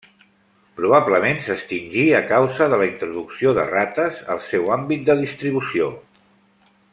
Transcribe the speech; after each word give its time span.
Probablement 0.77 1.43
s'extingí 1.47 2.05
a 2.19 2.21
causa 2.31 2.69
de 2.73 2.79
la 2.83 2.87
introducció 2.87 3.53
de 3.59 3.67
rates 3.75 4.23
al 4.37 4.41
seu 4.47 4.67
àmbit 4.79 5.05
de 5.11 5.19
distribució. 5.25 5.93